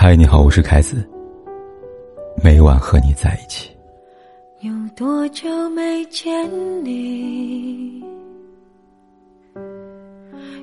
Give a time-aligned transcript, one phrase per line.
[0.00, 1.04] 嗨，你好，我是凯子。
[2.40, 3.76] 每晚和你在一起。
[4.60, 6.48] 有多久没见
[6.84, 8.00] 你？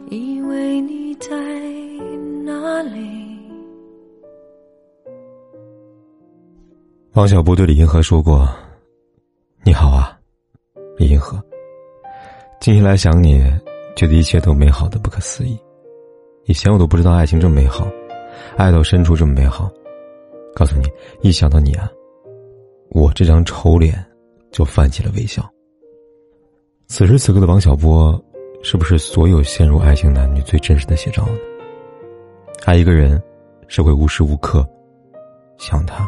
[0.10, 1.28] 以为你在
[2.46, 3.38] 哪里？
[7.12, 8.47] 王小波对李银河说过
[9.63, 10.17] ：“你好啊，
[10.97, 11.38] 李银河。
[12.62, 13.44] 近期来想你，
[13.97, 15.60] 觉得一切都美好的不可思议。
[16.45, 17.86] 以前我都不知道爱情这么美好。”
[18.57, 19.70] 爱到深处这么美好，
[20.55, 20.88] 告诉你，
[21.21, 21.89] 一想到你啊，
[22.89, 24.05] 我这张丑脸
[24.52, 25.44] 就泛起了微笑。
[26.88, 28.23] 此时此刻的王小波，
[28.61, 31.34] 是不是所有陷入爱情男女最真实的写照呢？
[32.66, 33.21] 爱一个人，
[33.67, 34.67] 是会无时无刻
[35.58, 36.08] 想他、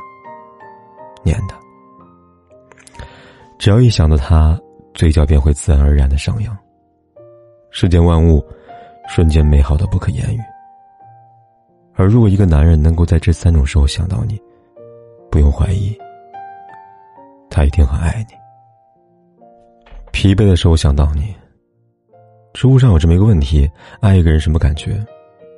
[1.24, 1.60] 念他，
[3.58, 4.60] 只要一想到他，
[4.94, 6.58] 嘴角便会自然而然的上扬。
[7.70, 8.44] 世间万物，
[9.08, 10.40] 瞬间美好的不可言语。
[11.98, 14.40] 而如果一个男人能够在这三种时候想到你，
[15.32, 15.98] 不用怀疑，
[17.50, 18.36] 他一定很爱你。
[20.12, 21.36] 疲惫的时候想到你。
[22.54, 25.04] 知乎上有这么一个问题：爱一个人什么感觉？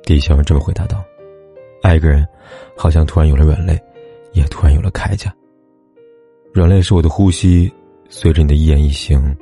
[0.02, 1.04] 底下人这么回答道：
[1.82, 2.26] 爱一个人，
[2.76, 3.78] 好像突然有了软肋，
[4.32, 5.32] 也突然有了铠甲。
[6.54, 7.70] 软肋是我的呼吸，
[8.08, 9.36] 随着你的一言一行，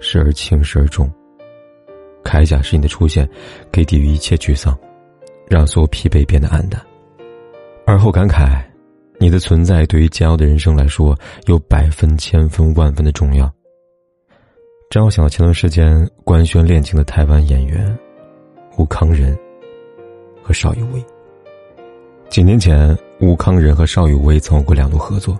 [0.00, 1.08] 时而轻，时而重。
[2.24, 3.28] 铠甲是你的出现，
[3.72, 4.76] 可以抵御一切沮丧。
[5.50, 6.80] 让所有疲惫变得黯淡，
[7.84, 8.62] 而后感慨，
[9.18, 13.52] 你的存在对于煎熬的人生来说有百分、千分、万分的重要。
[14.94, 17.98] 让我想到前段时间官宣恋情的台湾演员
[18.78, 19.36] 吴康仁
[20.40, 21.04] 和邵雨薇。
[22.28, 25.36] 几年前，吴康仁和邵雨薇曾有过两度合作，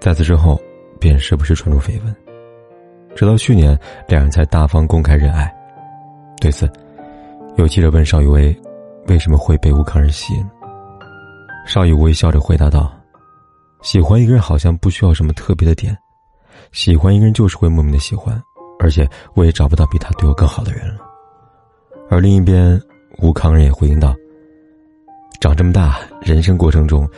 [0.00, 0.60] 在此之后
[0.98, 2.16] 便时不时传出绯闻，
[3.14, 5.48] 直到去年，两人才大方公开认爱。
[6.40, 6.68] 对此，
[7.56, 8.60] 有记者问邵雨薇。
[9.08, 10.46] 为什么会被吴康仁吸引？
[11.66, 12.92] 邵雨微笑着回答道
[13.80, 15.96] ：“喜欢一个人好像不需要什么特别的点，
[16.72, 18.38] 喜欢一个人就是会莫名的喜欢，
[18.78, 21.00] 而且我也找不到比他对我更好的人了。”
[22.10, 22.80] 而另一边，
[23.22, 24.14] 吴康仁也回应道
[25.40, 27.08] ：“长这么大，人生过程中，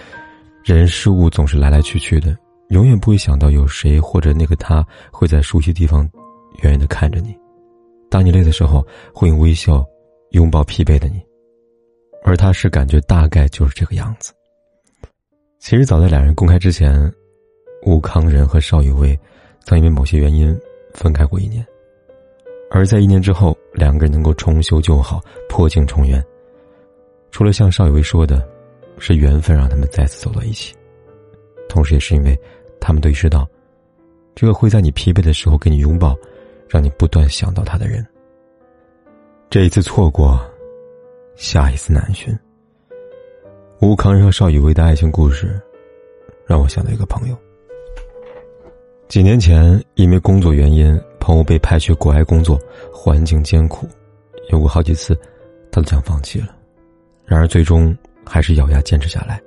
[0.63, 2.37] 人事物总是来来去去的，
[2.69, 6.09] 永远不会想到有谁或者那个他会在熟悉地方，
[6.63, 7.37] 远远的看着你，
[8.09, 9.85] 当你累的时候，会用微笑
[10.31, 11.21] 拥抱疲惫的你。”
[12.23, 14.33] 而他是感觉大概就是这个样子。
[15.59, 17.13] 其实早在两人公开之前，
[17.83, 19.19] 吴康仁和邵雨薇
[19.65, 20.59] 曾因为某些原因
[20.95, 21.67] 分开过一年。
[22.71, 26.25] 而在一年之后，两个人能够重修旧好，破镜重圆。
[27.31, 28.47] 除了像邵雨薇说的，
[28.99, 30.75] 是缘分让他们再次走到一起，
[31.69, 32.39] 同时也是因为
[32.81, 33.49] 他们都意识到，
[34.35, 36.17] 这个会在你疲惫的时候给你拥抱，
[36.69, 38.07] 让你不断想到他的人。
[39.49, 40.50] 这一次错过。
[41.41, 42.39] 下一次难寻。
[43.81, 45.59] 吴康仁和邵雨薇的爱情故事，
[46.45, 47.37] 让我想到一个朋友。
[49.09, 52.61] 几年前，因为工作原因，朋友被派去国外工作，
[52.93, 53.89] 环境艰苦，
[54.51, 55.19] 有过好几次，
[55.73, 56.55] 他都想放弃了，
[57.25, 59.41] 然而最终还是咬牙坚持下来。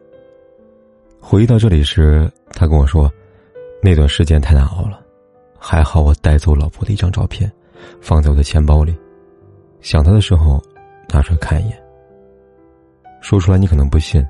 [1.19, 3.09] 回忆到这里时，他跟我说，
[3.83, 4.99] 那段时间太难熬了，
[5.59, 7.49] 还好我带走老婆的一张照片，
[8.01, 8.97] 放在我的钱包里，
[9.79, 10.59] 想他的时候，
[11.07, 11.82] 拿出来看一眼。
[13.23, 14.21] 说出来你可能不信，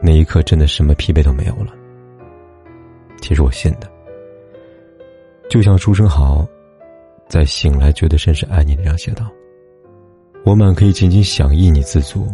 [0.00, 1.74] 那一刻真的什么疲惫都没有了。
[3.20, 3.88] 其实我信的，
[5.50, 6.44] 就像书生豪
[7.28, 9.30] 在醒来觉得甚是爱你那样写道
[10.42, 12.26] ：“我满可以仅仅想依你自足，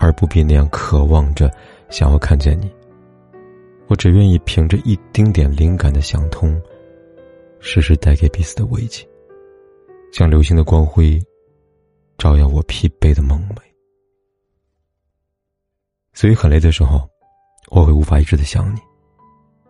[0.00, 1.48] 而不必那样渴望着
[1.90, 2.68] 想要看见你。
[3.86, 6.60] 我只愿意凭着一丁点灵感的想通，
[7.60, 9.06] 时时带给彼此的慰藉，
[10.12, 11.22] 像流星的光辉，
[12.18, 13.58] 照耀我疲惫的梦寐。”
[16.18, 17.08] 所以很累的时候，
[17.68, 18.80] 我会无法抑制的想你，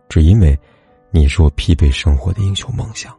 [0.09, 0.59] 只因为
[1.11, 3.15] 你是我疲惫生活的英雄梦想。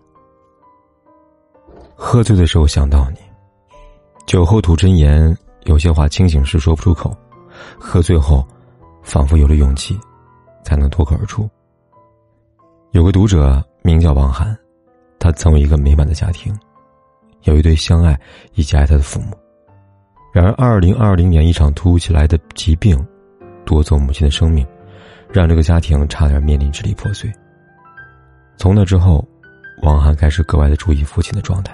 [1.94, 3.18] 喝醉的时候想到你，
[4.26, 5.32] 酒后吐真言，
[5.62, 7.16] 有些话清醒时说不出口，
[7.78, 8.44] 喝醉后，
[9.00, 9.96] 仿佛有了勇气，
[10.64, 11.48] 才能脱口而出。
[12.90, 14.58] 有个读者名叫王涵，
[15.20, 16.52] 他曾有一个美满的家庭，
[17.42, 18.20] 有一对相爱
[18.54, 19.38] 以及爱他的父母。
[20.32, 23.00] 然而，二零二零年一场突如其来的疾病。
[23.70, 24.66] 夺走母亲的生命，
[25.30, 27.32] 让这个家庭差点面临支离破碎。
[28.56, 29.24] 从那之后，
[29.82, 31.72] 王涵开始格外的注意父亲的状态。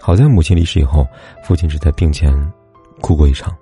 [0.00, 1.06] 好在母亲离世以后，
[1.44, 2.34] 父亲只在病前
[3.00, 3.56] 哭过一场，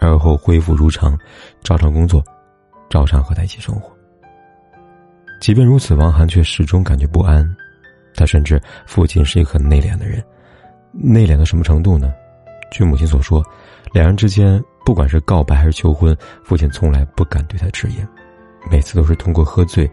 [0.00, 1.16] 而后恢复如常，
[1.62, 2.20] 照常工作，
[2.90, 3.96] 照常和他一起生活。
[5.40, 7.48] 即便如此，王涵却始终感觉不安。
[8.16, 10.20] 他深知父亲是一个很内敛的人，
[10.90, 12.12] 内敛到什么程度呢？
[12.72, 13.40] 据母亲所说，
[13.92, 14.60] 两人之间。
[14.86, 18.08] 不管是告白还是求婚，父亲从来不敢对他直言，
[18.70, 19.90] 每次都是通过喝醉，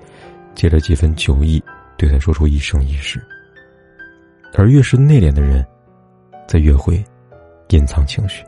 [0.54, 1.62] 借着几分酒意，
[1.98, 3.20] 对他说出一生一世。
[4.54, 5.66] 而越是内敛的人，
[6.48, 7.04] 则越会
[7.70, 8.46] 隐藏情绪。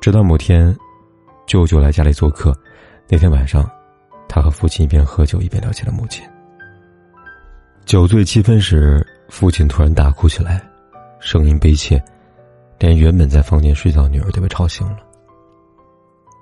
[0.00, 0.72] 直到某天，
[1.48, 2.56] 舅舅来家里做客，
[3.08, 3.68] 那天晚上，
[4.28, 6.24] 他和父亲一边喝酒一边聊起了母亲。
[7.84, 10.62] 酒醉七分时，父亲突然大哭起来，
[11.18, 12.00] 声音悲切，
[12.78, 14.98] 连原本在房间睡觉的女儿都被吵醒了。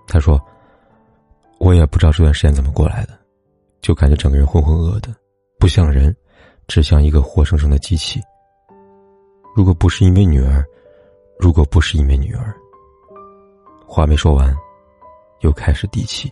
[0.06, 0.40] 他说
[1.58, 3.18] ：“我也不知道这段时间怎么过来的，
[3.80, 5.14] 就感觉整个人浑浑噩的，
[5.58, 6.14] 不像人，
[6.66, 8.20] 只像一个活生生的机器。
[9.54, 10.64] 如果不是因为女儿，
[11.38, 12.54] 如果不是因为女儿。”
[13.88, 14.54] 话没说完，
[15.40, 16.30] 又开始低泣。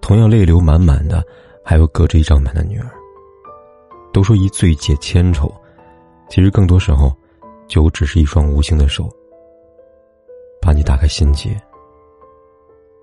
[0.00, 1.24] 同样泪流满满的，
[1.64, 2.90] 还有隔着一张门的女儿。
[4.12, 5.50] 都说一醉解千愁，
[6.28, 7.14] 其实更多时候，
[7.66, 9.08] 酒只是一双无形的手，
[10.60, 11.56] 把你打开心结。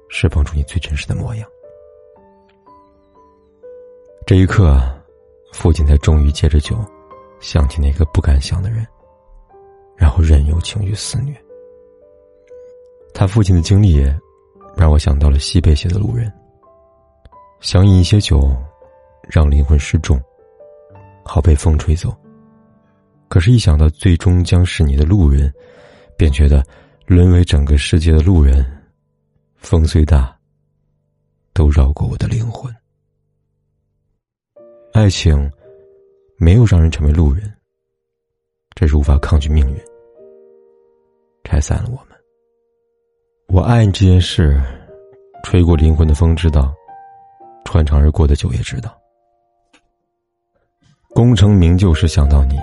[0.09, 1.47] 释放出你最真实的模样。
[4.25, 4.79] 这一刻，
[5.53, 6.77] 父亲才终于借着酒，
[7.39, 8.85] 想起那个不敢想的人，
[9.95, 11.33] 然后任由情绪肆虐。
[13.13, 14.03] 他父亲的经历，
[14.75, 16.27] 让我想到了西贝写的《路人》。
[17.59, 18.55] 想饮一些酒，
[19.23, 20.21] 让灵魂失重，
[21.25, 22.15] 好被风吹走。
[23.27, 25.51] 可是，一想到最终将是你的路人，
[26.15, 26.63] 便觉得
[27.05, 28.65] 沦为整个世界的路人。
[29.59, 30.35] 风虽大，
[31.53, 32.73] 都绕过我的灵魂。
[34.93, 35.51] 爱情
[36.37, 37.53] 没有让人成为路人，
[38.73, 39.77] 这是无法抗拒命运，
[41.43, 42.17] 拆散了我们。
[43.47, 44.59] 我爱你这件事，
[45.43, 46.73] 吹过灵魂的风知道，
[47.65, 48.97] 穿肠而过的酒也知道。
[51.09, 52.57] 功成名就时想到你，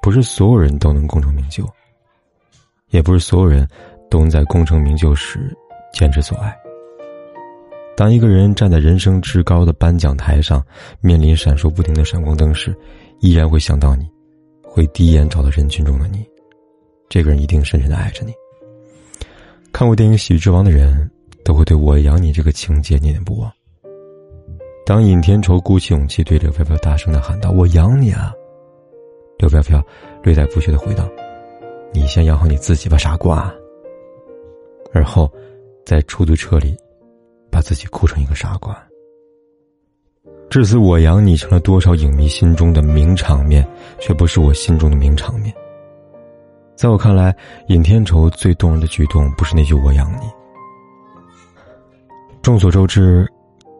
[0.00, 1.68] 不是所有人都能功成名就，
[2.88, 3.68] 也不是所有人。
[4.14, 5.52] 都在功成名就时
[5.92, 6.56] 坚持所爱。
[7.96, 10.64] 当一个人站在人生至高的颁奖台上，
[11.00, 12.72] 面临闪烁不停的闪光灯时，
[13.18, 14.08] 依然会想到你，
[14.62, 16.24] 会第一眼找到人群中的你。
[17.08, 18.32] 这个人一定深深的爱着你。
[19.72, 21.10] 看过电影《喜剧之王》的人，
[21.44, 23.50] 都会对我养你这个情节念念不忘。
[24.86, 28.32] 当尹天仇鼓起勇气对刘飘飘大声的喊道：“我养你啊！”
[29.38, 29.82] 刘飘飘
[30.22, 31.08] 略带不屑的回道
[31.92, 33.52] ：“你先养好你自己吧，傻瓜。”
[34.94, 35.30] 而后，
[35.84, 36.76] 在出租车里，
[37.50, 38.80] 把自己哭成一个傻瓜。
[40.48, 43.66] 至此，我养你成了多少影迷心中的名场面，
[43.98, 45.52] 却不是我心中的名场面。
[46.76, 47.34] 在我看来，
[47.66, 50.26] 尹天仇最动人的举动不是那句“我养你”。
[52.40, 53.26] 众所周知，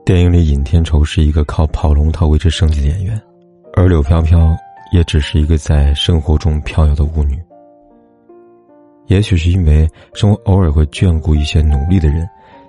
[0.05, 3.20] 电影里尹天仇是一个靠跑龙套维持生计的演员，
[3.75, 4.56] 而柳飘飘
[4.90, 7.40] 也只是一个在生活中飘摇的舞女。
[9.06, 12.29] 也许是因为生活偶尔会眷顾一些努力的人，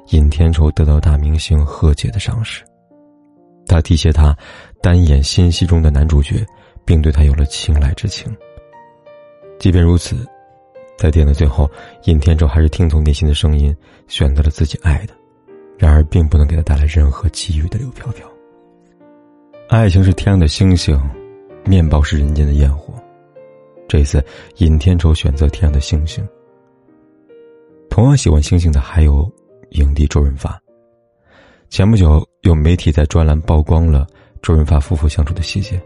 [0.10, 2.64] 尹天仇得到大明星贺姐的赏识，
[3.66, 4.36] 他提携他
[4.82, 6.46] 单演新戏中的男主角，
[6.84, 8.36] 并对他有了青睐之情。
[9.60, 10.18] 即便如此，
[10.98, 11.70] 在电影的最后，
[12.04, 13.76] 尹天仇还是听从内心的声音，
[14.08, 15.14] 选择了自己爱的，
[15.78, 18.28] 然而并不能给他带来任何机遇的刘飘飘。
[19.70, 21.00] 爱情是天上的星星，
[21.66, 22.94] 面包是人间的烟火。
[23.88, 24.24] 这次，
[24.58, 26.27] 尹天仇选择天上的星星。
[27.89, 29.32] 同样喜欢星星的还有
[29.70, 30.60] 影帝周润发。
[31.70, 34.06] 前不久，有媒体在专栏曝光了
[34.42, 35.82] 周润发夫妇相处的细节。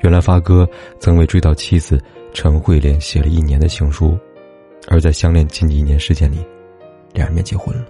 [0.00, 0.66] 原来，发哥
[0.98, 2.02] 曾为追悼妻子
[2.32, 4.16] 陈慧莲写了一年的情书，
[4.88, 6.38] 而在相恋仅仅一年时间里，
[7.12, 7.84] 两人便结婚了。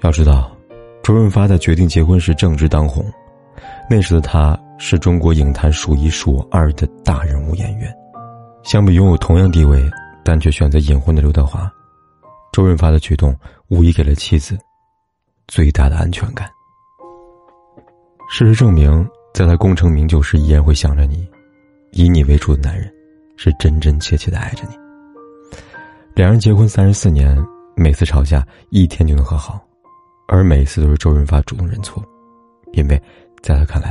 [0.00, 0.54] 要知道，
[1.02, 3.04] 周润发在决定结婚时正值当红，
[3.88, 4.58] 那时的他。
[4.84, 7.96] 是中国影坛数一数二的大人物演员，
[8.64, 9.88] 相比拥有同样地位
[10.24, 11.70] 但却选择隐婚的刘德华，
[12.52, 13.32] 周润发的举动
[13.68, 14.58] 无疑给了妻子
[15.46, 16.50] 最大的安全感。
[18.28, 21.28] 事实证明，在他功成名就时依然会想着你，
[21.92, 22.92] 以你为主的男人，
[23.36, 24.76] 是真真切切的爱着你。
[26.12, 27.40] 两人结婚三十四年，
[27.76, 29.64] 每次吵架一天就能和好，
[30.26, 32.04] 而每次都是周润发主动认错，
[32.72, 33.00] 因为
[33.44, 33.88] 在他看来。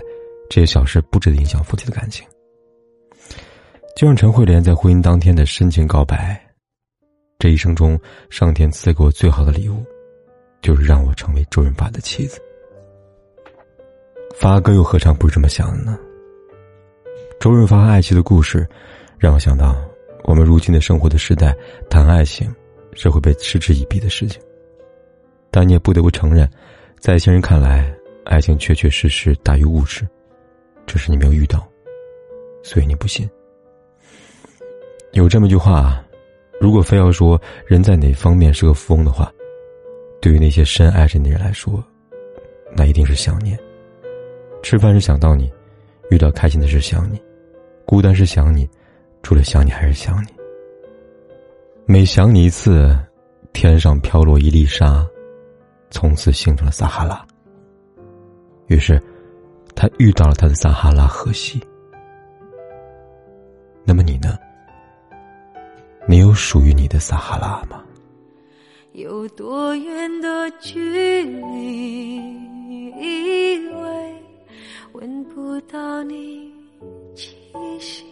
[0.51, 2.27] 这些小事不值得影响夫妻的感情。
[3.95, 6.37] 就像陈慧莲在婚姻当天的深情告白
[7.39, 7.97] ：“这一生中，
[8.29, 9.81] 上天赐给我最好的礼物，
[10.61, 12.37] 就是让我成为周润发的妻子。”
[14.35, 15.97] 发哥又何尝不是这么想的呢？
[17.39, 18.67] 周润发爱妻的故事，
[19.17, 19.73] 让我想到
[20.25, 21.55] 我们如今的生活的时代，
[21.89, 22.53] 谈爱情
[22.91, 24.41] 是会被嗤之以鼻的事情。
[25.49, 26.45] 但你也不得不承认，
[26.99, 27.89] 在一些人看来，
[28.25, 30.05] 爱情确确实实大于物质。
[30.85, 31.67] 只是你没有遇到，
[32.63, 33.29] 所以你不信。
[35.13, 36.03] 有这么句话：
[36.59, 39.31] 如果非要说人在哪方面是个富翁的话，
[40.21, 41.83] 对于那些深爱着你的人来说，
[42.75, 43.59] 那一定是想念。
[44.63, 45.51] 吃饭是想到你，
[46.09, 47.21] 遇到开心的事想你，
[47.85, 48.69] 孤单是想你，
[49.23, 50.27] 除了想你还是想你。
[51.85, 52.97] 每想你一次，
[53.51, 55.05] 天上飘落一粒沙，
[55.89, 57.25] 从此形成了撒哈拉。
[58.67, 59.01] 于是，
[59.81, 61.59] 他遇到了他的撒哈拉河西。
[63.83, 64.37] 那么你呢？
[66.07, 67.83] 你有属于你的撒哈拉吗？
[68.91, 72.17] 有多远的距离，
[72.95, 74.15] 以为
[74.91, 76.53] 闻不到你
[77.15, 77.35] 气
[77.79, 78.05] 息，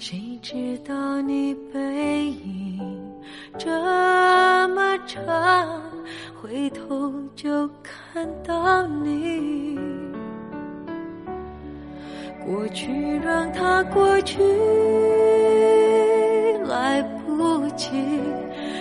[0.00, 1.54] 谁知道你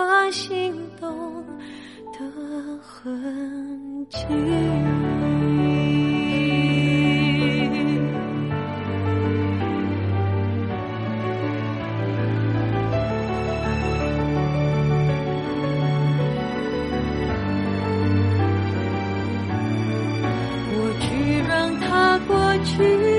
[0.00, 1.44] 我心动
[2.12, 2.18] 的
[2.80, 4.18] 痕迹
[20.72, 23.09] 过去让它过去。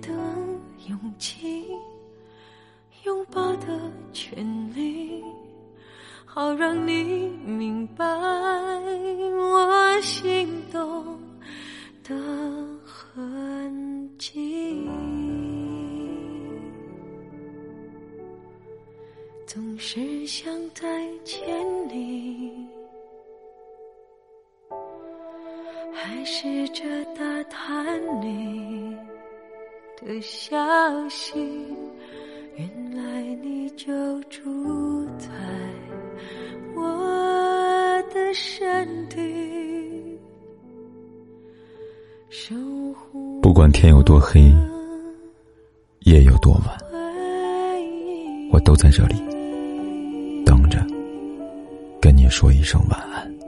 [0.00, 0.12] 的
[0.88, 1.66] 勇气，
[3.04, 4.44] 拥抱的权
[4.74, 5.22] 利，
[6.24, 8.04] 好让你明白。
[8.04, 11.18] 我心动
[12.02, 12.16] 的
[12.84, 14.88] 痕迹，
[19.46, 21.40] 总是想再见
[21.88, 22.66] 你，
[25.92, 28.96] 还试着打探你
[30.06, 30.56] 的消
[31.08, 31.34] 息，
[32.56, 33.86] 原来你就
[34.24, 35.28] 住在
[36.74, 39.20] 我的身体。
[43.42, 44.40] 不管天有多黑，
[46.00, 46.78] 夜有多晚，
[48.52, 49.16] 我都在这里
[50.46, 50.78] 等着，
[52.00, 53.39] 跟你说一声晚安。